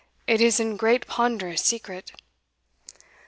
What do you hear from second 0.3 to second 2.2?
is an great ponderous secret."